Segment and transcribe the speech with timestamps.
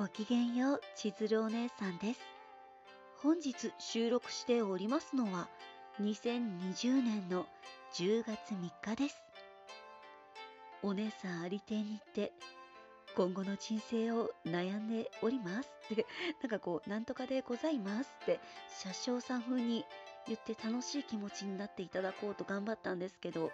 [0.00, 2.20] ごきげんよう、千鶴お姉さんです。
[3.18, 5.46] 本日収録しておりますのは、
[6.00, 7.44] 2020年の
[7.92, 9.22] 10月3日です。
[10.82, 12.32] お姉さんありてに行って、
[13.14, 16.06] 今後の人生を悩んでおりますって、
[16.40, 18.40] なんかこう、なんとかでございますって、
[18.82, 19.84] 車掌さん風に
[20.26, 23.52] 言って楽しい気持ちになっていただこうと頑張ったんですけど、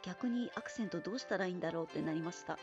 [0.00, 2.58] 逆にアクセントどうしたらいいんだろうってなりました。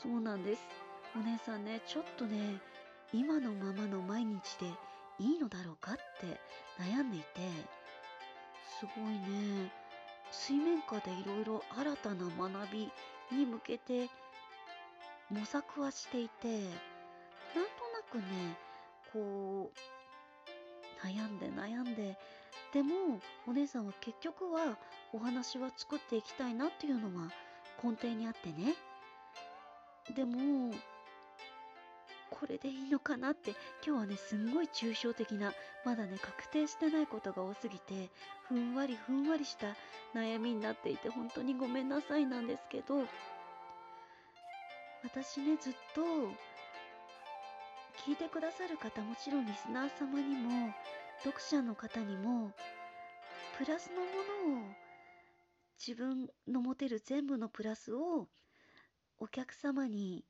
[0.00, 0.87] そうなんです。
[1.16, 2.60] お姉さんね、ちょっとね、
[3.12, 4.66] 今のままの毎日で
[5.18, 6.38] いいのだろうかって
[6.78, 7.26] 悩んでいて、
[8.78, 9.70] すごいね、
[10.30, 12.92] 水面下でいろいろ新たな学び
[13.32, 14.08] に向けて
[15.30, 18.24] 模索はしていて、なんとなくね、
[19.12, 22.18] こう、悩んで悩んで、
[22.72, 24.76] でもお姉さんは結局は
[25.12, 27.30] お話は作っていきたいなっていうのは
[27.82, 28.74] 根底にあってね。
[30.14, 30.72] でも、
[32.30, 33.52] これでいいのかなって
[33.86, 35.52] 今日はねすんごい抽象的な
[35.84, 38.10] まだね確定してないことが多すぎて
[38.48, 39.76] ふんわりふんわりした
[40.14, 43.04] 悩みになっていて本当にごめんなさいなんですけど
[45.04, 46.02] 私ねずっと
[48.06, 50.72] 聞いてくださる方もちろんリスナー様にも
[51.24, 52.52] 読者の方にも
[53.58, 53.96] プラスの
[54.50, 54.64] ものを
[55.84, 58.28] 自分の持てる全部のプラスを
[59.18, 60.24] お客様に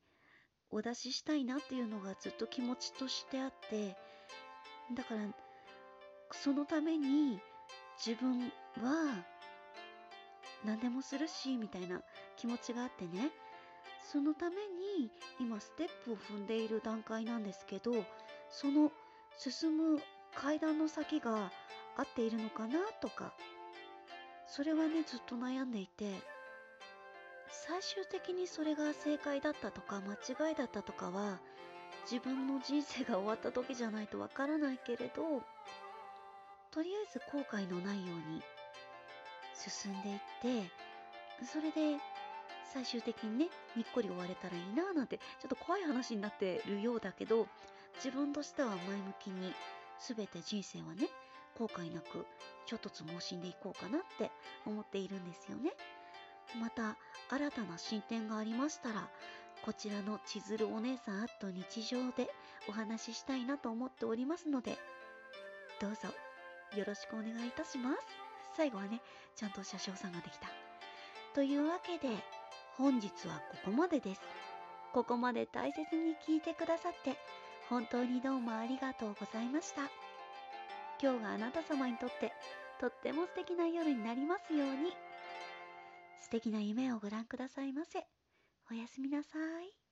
[0.71, 3.95] お出ししたいなっていうのがずっと気持ちとしてあって
[4.93, 5.21] だから
[6.31, 7.39] そのために
[7.97, 8.51] 自分
[8.83, 9.25] は
[10.63, 12.01] 何でもするしみたいな
[12.37, 13.31] 気持ちがあってね。
[14.11, 17.91] そのために今ステップを踏んでいる段階なんですけど
[18.49, 18.91] その
[19.37, 20.01] 進む
[20.35, 21.51] 階段の先が
[21.95, 23.33] 合っているのかなとか
[24.47, 26.38] それはねずっと悩んでいて。
[27.51, 30.13] 最終的にそれが正解だったとか間
[30.49, 31.39] 違いだったとかは
[32.09, 35.41] 自分の人生が終わった時じゃないとわからないけれど
[36.71, 38.41] とりあえず後悔のないように
[39.53, 40.19] 進んでいっ
[40.65, 40.71] て
[41.45, 41.99] それで
[42.71, 47.47] 最終的にねにっこり終われたらいいななんてちょっと怖い話になってるようだけど
[47.95, 49.53] 自分としては前向きに
[49.99, 51.09] 全て人生はね
[51.57, 52.25] 後悔なく
[52.65, 54.31] ちょっとつ盲信でいこうかなって
[54.65, 55.73] 思っているんですよね。
[56.57, 56.97] また
[57.29, 59.09] 新たな進展がありましたら
[59.63, 62.29] こちらの千鶴お姉さんアット日常で
[62.67, 64.77] お話ししたいなと思っておりますので
[65.79, 66.07] どうぞ
[66.77, 67.97] よろしくお願いいたします。
[68.55, 69.01] 最後はね
[69.35, 70.47] ちゃんと車掌さんができた。
[71.33, 72.15] というわけで
[72.77, 74.21] 本日はここまでです。
[74.93, 77.17] ここまで大切に聞いてくださって
[77.69, 79.83] 本当にどうもありがとうございました。
[81.01, 82.33] 今日があなた様にとって
[82.79, 84.93] とっても素敵な夜になりますように。
[86.29, 88.05] 素敵な夢をご覧くださいませ。
[88.69, 89.88] おやすみなさい。